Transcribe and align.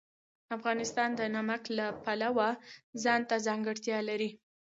افغانستان 0.57 1.09
د 1.19 1.21
نمک 1.35 1.61
د 1.77 1.81
پلوه 2.03 2.49
ځانته 3.03 3.35
ځانګړتیا 3.47 3.97
لري. 4.09 4.29